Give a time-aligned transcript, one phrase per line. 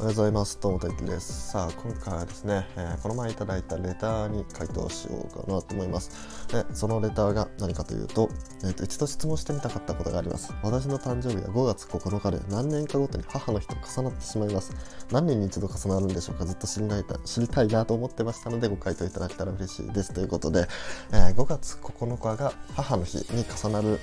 [0.00, 0.58] おはようございます。
[0.58, 1.50] どうも、大輝です。
[1.50, 6.48] さあ、今回はですね、えー、この前いただいたレターに回答しようかなと思います。
[6.48, 8.30] でそのレターが何かというと、
[8.64, 10.54] えーと、一度質問してみたかったことがあります。
[10.62, 14.74] 私の誕生日は5月9日で何年かごとに母の日と重なってしまいます。
[15.12, 20.14] 何年に一度重なるんでしょうかずっと知りたい知りたいなと思ってましたので、ご回答いただけたら嬉しいです。
[20.14, 20.66] ということで、
[21.12, 24.00] えー、5月9日が母の日に重なる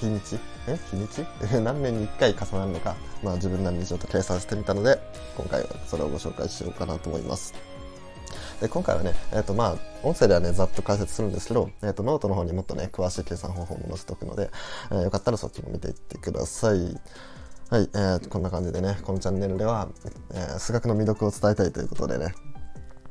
[0.00, 0.06] 日？
[0.06, 0.38] にち
[0.68, 0.78] え？
[0.90, 1.24] 日にち？
[1.62, 4.98] 何年に1回重なるのか、まあ、自分なりにちょっと計算してみたので
[5.36, 7.54] 今回はそれをご紹介しようかなと思います。
[8.60, 14.50] で今回はね、えっ、ー、とまあ、音声ではね、ざっと解説するんですけど、えっ、ー、と、ノートの方にもっとね、詳しい計算方法も載せておくので、
[14.90, 16.78] えー、よかったらそっちも見ていってください。
[17.68, 19.88] はい、えー、こんな感じでね、このチャンネルでは、
[20.32, 22.34] えー、数学の魅力を伝えたいということでね、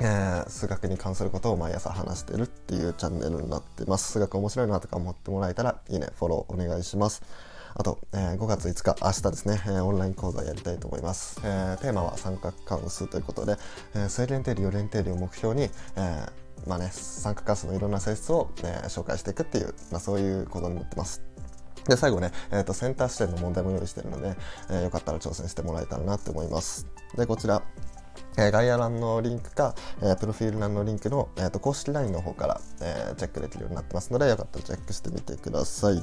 [0.00, 4.12] えー、数学に関することを毎朝話してるっていうチャンネルになってます。
[4.12, 7.22] 数学面白いなとか思ってもらえたらいいね、フォローお願いします。
[7.78, 11.40] あと、えー、5月5日、明日ですね、えー、オンライン講座やりたいと思います。
[11.44, 13.56] えー、テーマは三角関数ということで、
[13.94, 21.22] えー、正弦定理、余弦定理を目標に、えー、まあね、三角関数のいろんな性質を、えー、紹介していくっていう、まあ、そういうことになってます。
[21.86, 24.36] で、最後ね、えっ、ー、と、センター視点の問題も用意してるので、
[24.70, 26.86] えー、よかったら挑戦してもらえたらなって思います。
[27.16, 27.62] で、こちら、
[28.36, 36.02] え、概要欄のリンクか、え、プロフィール欄のリンクの、えーと、公式 LINE の方から、え、チェックできるようになってますので、よかったらチェックしてみてください。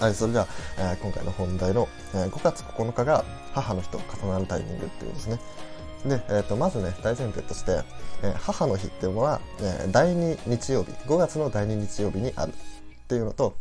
[0.00, 0.46] はい、それでは、
[0.78, 5.40] え、今回の本題の、え、5月9日が母の日と重なるタイミングっていうことですね。
[6.06, 7.82] で、えーと、まずね、大前提として、
[8.22, 13.56] えー、母の日っていうのは、えー、第2日曜日、5月の第2日曜日にあるっていうのと、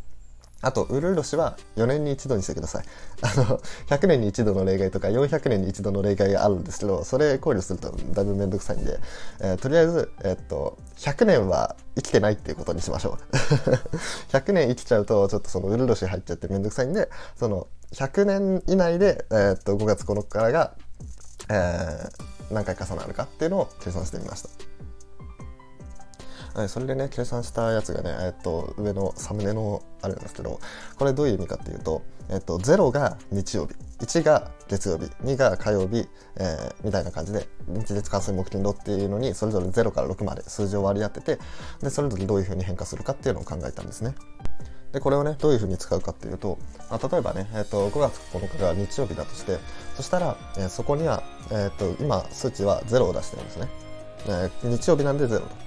[0.61, 2.86] あと、ウルーロ氏は4年に一度にしてください。
[3.22, 8.99] あの、100年に一度の例外とか400年に一度の例外があるんですけど、それ考慮するとだいぶめんどくさいんで、
[9.39, 13.36] えー、とりあえず、えー、っと、100年は生きてないっていうことにしましょう。
[14.33, 20.73] 100年生きちゃうと、ちょっとそのウルーロ氏入っちゃってめんどくさいんで、その、100年以内で、えー、っと、5月9日からが、
[21.49, 24.77] えー、何回重なるかっていうのを計算してみました。
[26.58, 30.60] はい、それでね計算したやつがね、えっと、上のサムネのあるんですけど
[30.98, 32.02] これどういう意味かっていうと、
[32.32, 36.08] えっと、0が日曜日1が月曜日2が火曜日、
[36.38, 41.40] えー、みたいな感じで日月火水木金土っていうのにそれぞれ0から6まで数字を割り当てて
[41.84, 44.16] でそれぞれどういうふうに変化するかっていうのを考えたんですね。
[44.94, 46.58] でこれをねどういうふうに使うかっていうと、
[46.89, 49.60] まあ、例えばね、えーと、5月9日が日曜日だとして
[49.95, 53.68] そしたら、えー、そこには、えーと、今数値は0を出してるんですね、
[54.28, 55.67] えー、日曜日なんで0と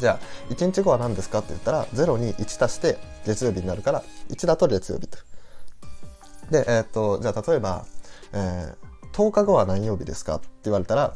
[0.00, 5.18] じゃあ1日後は何ですかって言ったら0に1足して月曜日になるから1だと月曜日と。
[6.50, 7.84] で、えー、っとじゃあ例えば、
[8.32, 11.14] えー、10日後は何曜日ですかって言われたら、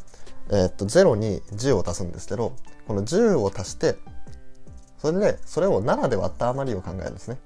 [0.50, 2.54] えー、っと0に10を足すんですけど
[2.86, 3.96] この10を足して
[4.98, 7.38] それでそれを7で割った余りを考えるんですね。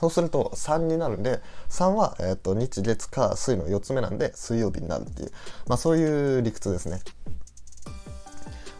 [0.00, 5.32] そうすると3になるんで3は、えー、と日月火水の4つ目なんで水曜日になるっていう、
[5.68, 7.00] まあ、そういう理屈ですね。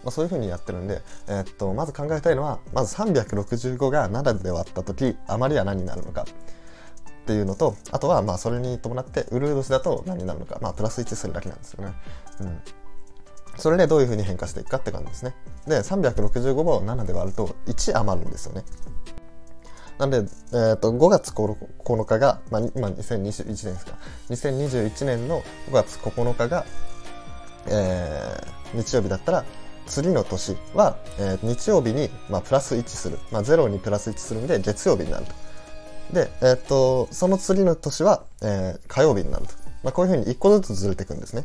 [0.05, 6.27] まあ、そういうふうにやってるんで、えー、っとまず考えたいのはまず365が7で割った時余りは何になるのか
[7.23, 11.95] っていうのとあとはまあそれに伴ってウルー年だと何になるのかまあプラス1するだけなんですよね。
[12.41, 12.61] うん
[13.57, 15.35] それでどういうふうに変化していくかって感じですね。
[15.67, 18.65] で、365を7で割ると1余るんですよね。
[19.99, 23.99] なんで、えー、と5月9日が、まあ、今2021年ですか。
[24.31, 26.65] 2021年の5月9日が、
[27.67, 29.45] えー、日曜日だったら、
[29.93, 36.15] 次の年は、えー、日曜日に、まあ、プラス1する、まあ、0にプラス1するんで月曜日になると。
[36.15, 39.53] で、えー、っとその次の年は、えー、火曜日になると。
[39.83, 41.45] まあ、こういうふうに1個ずつずれていくんですね。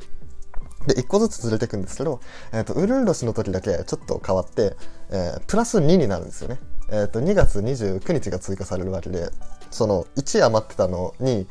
[0.88, 2.22] で、1個ずつずれていくんですけど、
[2.54, 4.78] えっ、と、ウルー年の時だけちょっと変わって、
[5.12, 6.60] え、プラス2になるんですよね。
[6.90, 9.30] えっ、と、2月29日が追加されるわけで、
[9.72, 11.48] その1余ってたのに、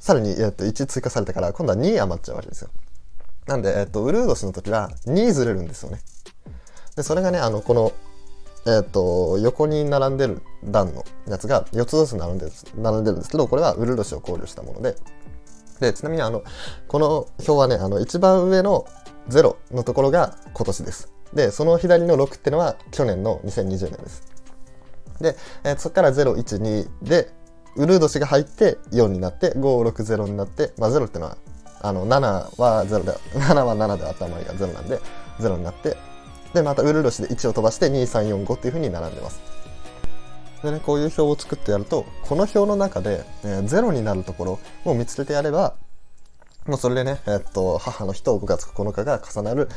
[0.00, 2.70] さらに、えっ、と、1追加されたから、今度は2余っちゃうわけですよ。
[3.46, 6.00] なんで、えっ、と、ウルー年の時は2ずれるんですよね。
[7.00, 7.92] でそれがねあのこの
[8.66, 14.96] え、ー、と横に並んでる段のやつが4つずつ並んでる並んでるんですけどこれはウルルシを考慮したもので。
[15.80, 16.44] でちなみにあの
[16.88, 18.84] この表はねあの一番上の
[19.30, 21.10] 0のところが今年です。
[21.32, 24.22] でその左の6ってのは去年の2020年です。
[25.22, 27.32] で、えー、そこから012で
[27.76, 31.38] ウルー年が入って4になって560になって、まあ、0ってのは
[31.80, 35.00] あの7は0で7は7で頭が0なんで
[35.38, 35.96] 0になって
[36.54, 39.40] で、またウルルシで1を飛ばして2、3、4、5っていう風に並んでます。
[40.62, 45.74] でね、こういう表を作ってやると、この表の中で、えー、0になるところを見つけてやれば、
[46.66, 49.68] もうそれでね、えー、っと、母の日と5月9日が重なる、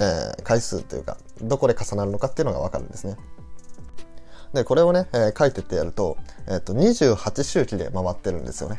[0.40, 3.16] ー、回数というか、どこで重なるのかっていうのがわかるんですね。
[4.54, 6.16] で、これをね、えー、書いてってやると、
[6.48, 8.78] えっと、28周期で回ってるんですよね。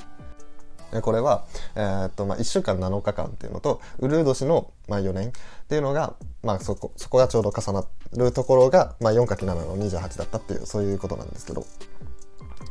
[1.01, 1.45] これは、
[1.75, 5.31] えー、っと、まあ、1週間7日間っていうのと、ウルー年の、まあ、4年っ
[5.67, 7.85] ていうのが、まあ、そこ、そこがちょうど重な
[8.17, 11.65] るところが、まあ、4×7 の28だったっていう、そういうことなんですけど、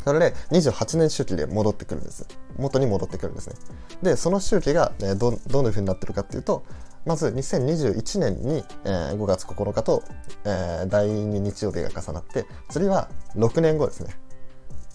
[0.04, 2.26] それで28年周期で戻ってくるんです。
[2.58, 3.56] 元に戻ってくるんですね。
[4.02, 6.64] で、その周期が、えど、どんな風になってるかっていうと、
[7.04, 10.02] まず2021年に、えー、5月9日と、
[10.44, 14.14] えー、第2日曜日が重なって、次は6年後ですね。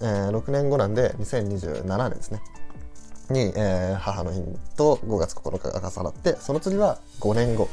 [0.01, 2.41] えー、6年後なんで2027年ですね。
[3.29, 4.41] に、えー、母の日
[4.75, 7.69] と5月9日が重なって、その次は5年後。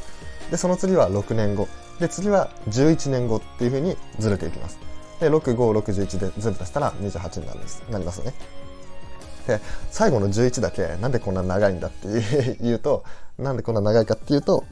[0.51, 1.69] で、その次は6年後。
[2.01, 4.79] で、次は11年後っていう風にずれていきます。
[5.21, 7.83] で、6、5、6、11で全部足したら28になるんです。
[7.91, 8.35] なりますよね。
[9.47, 9.61] で、
[9.91, 13.05] 最後の11だけ、なんでこんな長いんだってい うと、
[13.39, 14.65] なんでこんな長いかっていうと、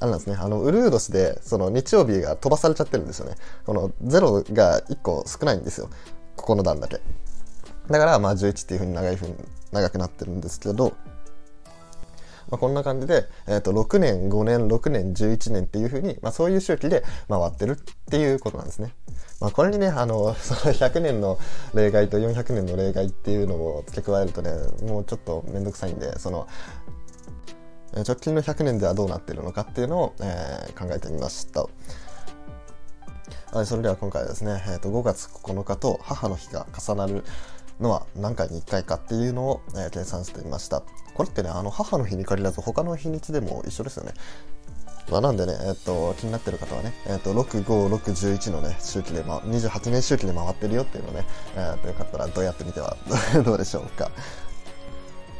[0.00, 3.34] あれなんですね、あの、ウルード氏で、その日曜日が飛ばされちゃってるんですよね。
[3.66, 5.88] この0が1個少ないんですよ。
[6.36, 7.00] ここの段だけ。
[7.90, 9.34] だから、まあ11っていうふうに長いふうに、
[9.72, 10.94] 長くなってるんですけど、
[12.50, 17.76] まあ、こんな感じで、え、ー、と、6年、5年、6年、11年っていうふうに、まあ、そういう周期で回ってるっ
[18.10, 18.92] ていうことなんですね。
[19.40, 21.38] まあ、これにね、あの、その100年の
[21.74, 24.50] 例外と400年の例外っていうのを付け加えるとね、
[24.82, 26.48] もうちょっとめんどくさいんで、その、
[27.94, 31.66] 直近の100年ではどうなってるのかっていうのを、えー、考えてみました。
[33.52, 37.24] はい、それでは今回はですね、えー、と5月9日と母の日が重なる
[37.80, 40.82] のは何回に1回かっていうのを、えー、計算してみました。
[41.14, 44.12] これってね、あの母の日に限らず他の日にちでも一緒ですよね。
[45.10, 51.24] まあ、なんでね、えっ、と、気になってる方はね、えっ、と、6、5、6、11のね、周期で、ま、28年周期で回ってるよっていうのね、
[51.56, 52.96] えー、と、よかったらどうやってみては
[53.44, 54.10] どうでしょうか。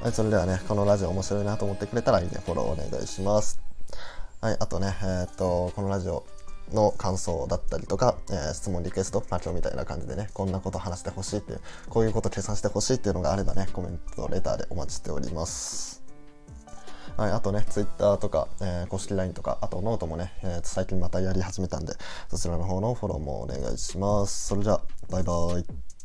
[0.03, 3.61] はい、それではね、このラジオ面白いなと思ってくれたらいいね、フォローお願いします。
[4.41, 6.25] はい、あとね、えっ、と、このラジオ、
[6.73, 16.03] の感想だったりとか、えー、質問リクエスト、まあ、今日みたいな感じでね、こんなこと話してほしいっていう、こういうこと計算してほしいっていうのがあればね、コメント、レターでお待ちしております。
[17.17, 21.95] はい、あとね、Twitter とか、えー、公式 LINE とか、あとノートもね、えー、最近またやり始めたんで、
[22.29, 24.47] そちらの方のフォローもお願いします。
[24.47, 25.98] それじゃあ、バイバイ。